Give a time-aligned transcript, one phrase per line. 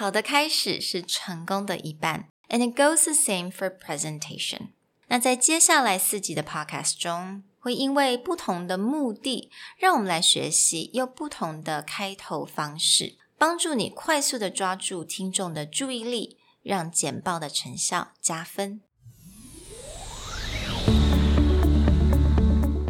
[0.00, 4.68] 好的开始是成功的一半，and it goes the same for presentation。
[5.08, 18.80] 那在接下来四集的 podcast 中，会因为不同的目的，让我们来学习用不同的开头方式，帮助你快速的抓住听众的注意力，让简报的成效加分。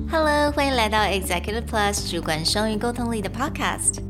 [0.08, 4.09] Hello，欢迎来到 Executive Plus 主管双语沟通力的 podcast。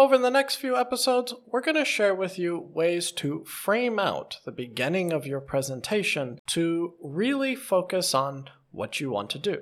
[0.00, 4.38] Over the next few episodes, we're going to share with you ways to frame out
[4.46, 9.60] the beginning of your presentation to really focus on what you want to do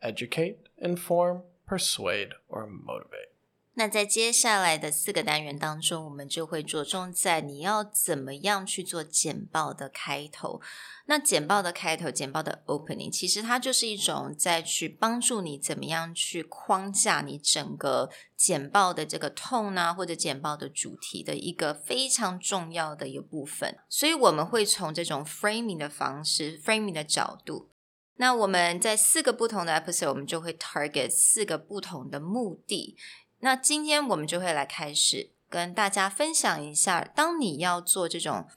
[0.00, 3.31] educate, inform, persuade, or motivate.
[3.74, 10.60] 那在接下来的四个单元当中，我们就会着重在你要怎么样去做简报的开头。
[11.06, 23.78] 那简报的开头，简报的 opening，其实它就是一种在去帮助你怎么样去框架你整个简报的这个 tone 啊，或者简报的主题的一个非常重要的一个部分。
[23.88, 27.70] 所以我们会从这种 framing 的方式，framing 的角度。
[28.16, 32.96] 那我们在四个不同的 episode，我们就会 target 四个不同的目的。
[33.41, 38.47] 那今天我们就会来开始跟大家分享一下，当你要做这种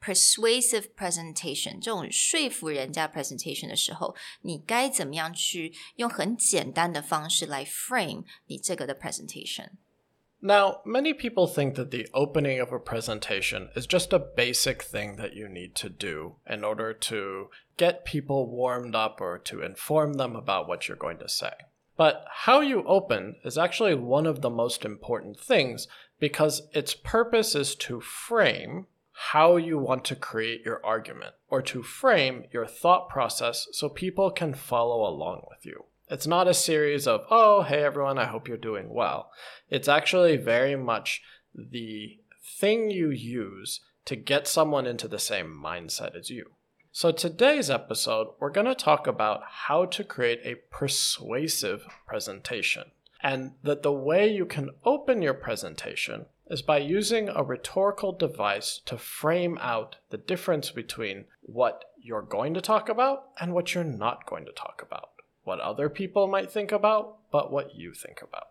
[0.00, 12.72] persuasive presentation 这种说服人家 presentation 的时候，你该怎么样去用很简单的方式来 frame 你这个的 presentation。Now, many people think that the opening of
[12.72, 17.50] a presentation is just a basic thing that you need to do in order to
[17.76, 21.50] get people warmed up or to inform them about what you're going to say.
[21.95, 25.87] But how you open is actually one of the most important things
[26.19, 31.83] because its purpose is to frame how you want to create your argument or to
[31.83, 35.85] frame your thought process so people can follow along with you.
[36.09, 39.31] It's not a series of, oh, hey everyone, I hope you're doing well.
[39.69, 41.21] It's actually very much
[41.55, 42.19] the
[42.59, 46.51] thing you use to get someone into the same mindset as you.
[46.95, 52.91] So, today's episode, we're going to talk about how to create a persuasive presentation.
[53.19, 58.79] And that the way you can open your presentation is by using a rhetorical device
[58.85, 63.83] to frame out the difference between what you're going to talk about and what you're
[63.83, 65.13] not going to talk about.
[65.45, 68.49] What other people might think about, but what you think about.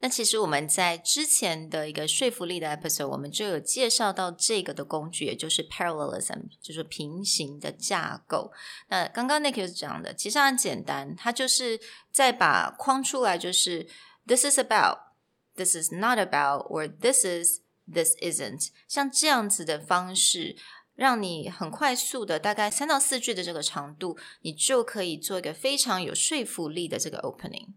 [0.00, 8.52] 那其实我们在之前的一个说服力的 episode，我们就有介绍到这个的工具，也就是 parallelism，就是平行的架构。
[8.88, 11.80] 那刚刚 Nick 是讲的，其实很简单，它就是
[12.12, 13.88] 在把框出来，就是
[14.24, 20.56] this is about，this is not about，or this is，this isn't，像这样子的方式，
[20.94, 27.70] 让你很快速的，大概三到四句的这个长度，你就可以做一个非常有说服力的这个 opening。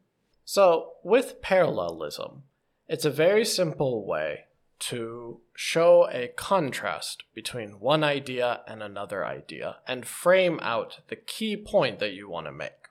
[0.53, 2.44] So, with parallelism,
[2.89, 4.47] it's a very simple way
[4.79, 11.56] to show a contrast between one idea and another idea and frame out the key
[11.56, 12.89] point that you want to make.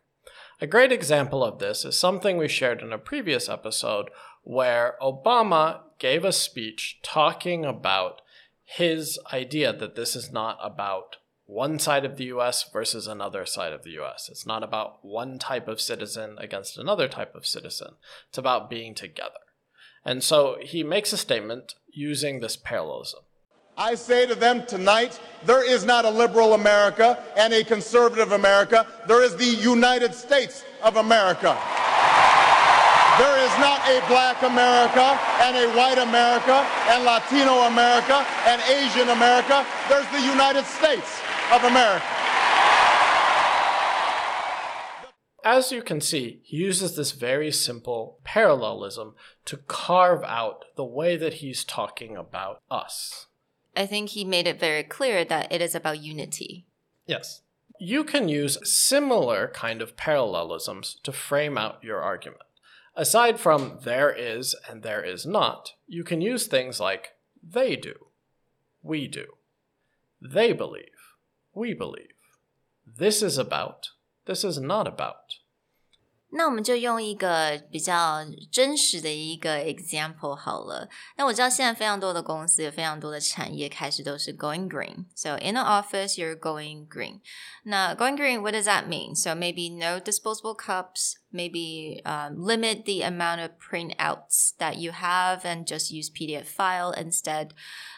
[0.63, 4.09] A great example of this is something we shared in a previous episode
[4.43, 8.23] where Obama gave a speech talking about
[8.65, 11.17] his idea that this is not about
[11.51, 14.29] one side of the US versus another side of the US.
[14.31, 17.95] It's not about one type of citizen against another type of citizen.
[18.29, 19.43] It's about being together.
[20.05, 23.21] And so he makes a statement using this parallelism.
[23.77, 28.87] I say to them tonight, there is not a liberal America and a conservative America.
[29.09, 31.59] There is the United States of America.
[33.19, 39.09] There is not a black America and a white America and Latino America and Asian
[39.09, 39.67] America.
[39.89, 41.21] There's the United States
[41.53, 42.07] of America.
[45.43, 49.15] As you can see, he uses this very simple parallelism
[49.47, 53.27] to carve out the way that he's talking about us.
[53.75, 56.67] I think he made it very clear that it is about unity.
[57.07, 57.43] Yes.
[57.79, 62.43] You can use similar kind of parallelisms to frame out your argument.
[62.95, 67.95] Aside from there is and there is not, you can use things like they do,
[68.83, 69.27] we do,
[70.21, 71.00] they believe,
[71.54, 72.16] we believe,
[72.86, 73.90] this is about,
[74.26, 75.40] this is not about.
[76.38, 80.90] 那我们就用一个比较真实的一个 example 好了。
[81.16, 87.22] 那我知道现在非常多的公司，有非常多的产业开始都是 going green。So in the office, you're going green.
[87.64, 89.16] 那 going green, what does that mean?
[89.16, 91.14] So maybe no disposable cups.
[91.32, 96.94] Maybe um, limit the amount of printouts that you have and just use PDF file
[96.94, 97.52] instead.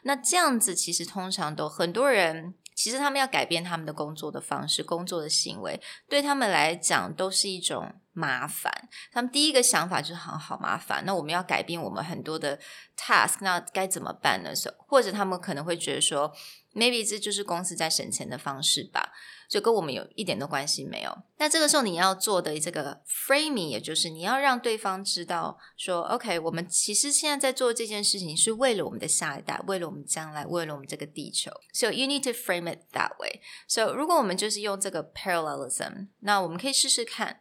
[0.03, 2.53] 那这样子其实通常都很多人。
[2.74, 8.72] 其实他们要改变他们的工作的方式、工作的行为，对他们来讲都是一种麻烦。
[9.12, 11.04] 他们第一个想法就是好好麻烦。
[11.04, 12.58] 那我们要改变我们很多的
[12.96, 14.50] task，那该怎么办呢？
[14.78, 16.32] 或者他们可能会觉得说
[16.74, 19.12] ，maybe 这就是公司在省钱的方式吧。
[19.48, 21.14] 就跟我们有一点的关系没有。
[21.36, 31.50] 那这个时候你要做的这个 framing，也就是你要让对方知道说，OK，我们其实现在在做这件事情是为了我们的下一代，为了我们将来，为了我们这个地球。
[31.74, 33.42] So you need to frame it that way.
[33.68, 37.40] So 如果我们就是用这个 parallelism，那我们可以试试看。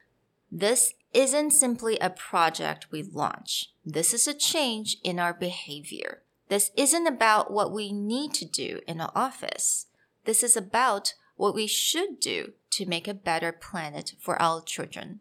[0.52, 3.70] This isn't simply a project we launch.
[3.90, 6.24] This is a change in our behavior.
[6.51, 9.87] This isn't about what we need to do in our office.
[10.25, 15.21] This is about what we should do to make a better planet for our children.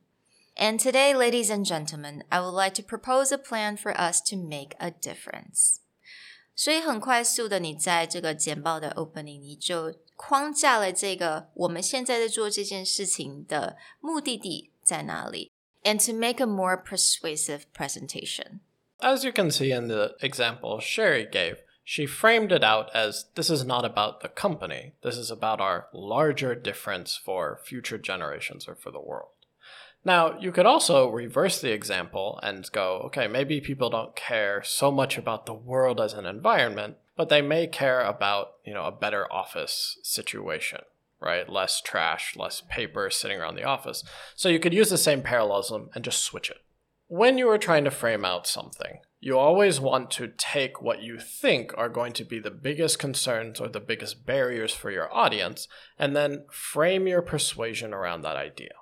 [0.56, 4.38] And today, ladies and gentlemen, I would like to propose a plan for us to
[4.38, 5.80] make a difference.
[6.56, 15.52] 所以很快速的，你在这个简报的 opening，你就框架了这个我们现在在做这件事情的目的地在哪里，
[15.84, 18.60] and to make a more persuasive presentation.
[19.03, 23.49] As you can see in the example Sherry gave, she framed it out as this
[23.51, 28.75] is not about the company, this is about our larger difference for future generations or
[28.75, 29.31] for the world.
[30.05, 34.91] Now, you could also reverse the example and go, okay, maybe people don't care so
[34.91, 38.93] much about the world as an environment, but they may care about, you know, a
[38.93, 40.81] better office situation,
[41.21, 41.49] right?
[41.49, 44.05] Less trash, less paper sitting around the office.
[44.35, 46.59] So you could use the same parallelism and just switch it.
[47.13, 51.19] When you are trying to frame out something, you always want to take what you
[51.19, 55.67] think are going to be the biggest concerns or the biggest barriers for your audience
[55.99, 58.75] and then frame your persuasion around that idea.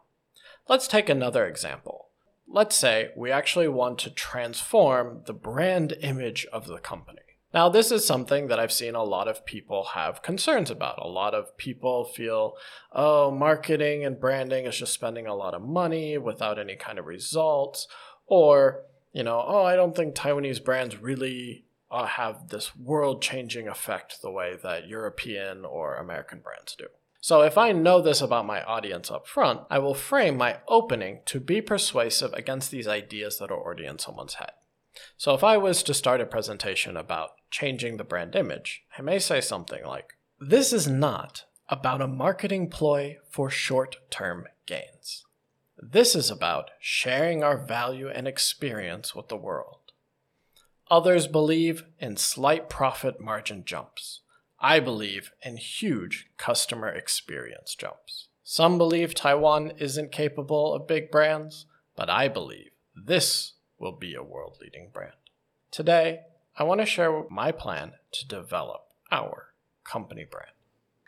[0.69, 2.11] Let's take another example.
[2.47, 7.23] Let's say we actually want to transform the brand image of the company.
[7.55, 10.99] Now, this is something that I've seen a lot of people have concerns about.
[10.99, 12.53] A lot of people feel,
[12.93, 17.07] oh, marketing and branding is just spending a lot of money without any kind of
[17.07, 17.89] results.
[18.29, 23.67] Or you know, oh, I don't think Taiwanese brands really uh, have this world changing
[23.67, 26.87] effect the way that European or American brands do.
[27.21, 31.21] So if I know this about my audience up front, I will frame my opening
[31.27, 34.53] to be persuasive against these ideas that are already in someone's head.
[35.17, 39.19] So if I was to start a presentation about changing the brand image, I may
[39.19, 45.25] say something like, This is not about a marketing ploy for short term gains.
[45.78, 49.80] This is about sharing our value and experience with the world.
[50.90, 54.22] Others believe in slight profit margin jumps.
[54.60, 58.28] I believe in huge customer experience jumps.
[58.44, 61.66] Some believe Taiwan isn't capable of big brands,
[61.96, 65.16] but I believe this will be a world leading brand.
[65.72, 66.22] Today,
[66.56, 69.54] I want to share my plan to develop our
[69.84, 70.54] company brand.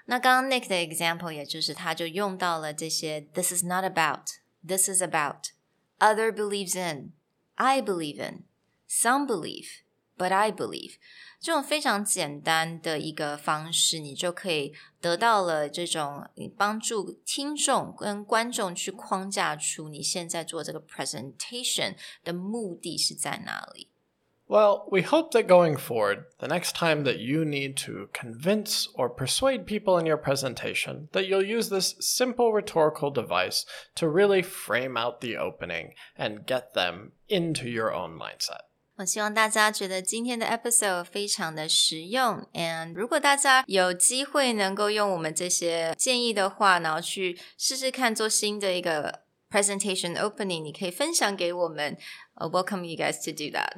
[0.06, 4.30] 那刚刚 Nick 的 example，也就是他就用到了这些 "This is not about
[4.66, 5.52] this is about.
[6.00, 7.14] Other believes in.
[7.58, 8.44] I believe in.
[8.88, 9.84] Some believe,
[10.18, 10.96] but I believe.
[11.40, 23.89] 这种非常简单的一个方式，你就可以得到了这种帮助听众跟观众去框架出你现在做这个 presentation 的目的是在哪里。
[24.50, 29.10] well, we hope that going forward, the next time that you need to convince or
[29.10, 34.96] persuade people in your presentation, that you'll use this simple rhetorical device to really frame
[34.98, 38.66] out the opening and get them into your own mindset.
[38.98, 51.98] 我希望大家觉得今天的 episode 非常的实用，and 如果大家有机会能够用我们这些建议的话，然后去试试看做新的一个 presentation opening，你可以分享给我们。
[52.36, 53.74] Uh, welcome you guys to do that.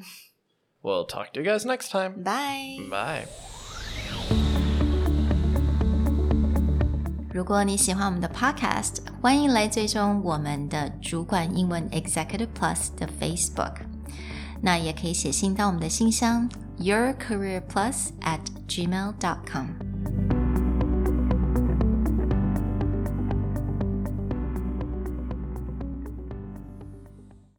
[0.82, 2.24] We'll talk to you guys next time.
[2.24, 2.78] Bye.
[2.90, 3.28] Bye.
[7.34, 13.76] 如果你喜欢我们的 Podcast，欢迎来追踪我们的主管英文 Executive Plus 的 Facebook。
[14.62, 19.91] 那也可以写信到我们的信箱 yourcareerplus at gmail.com。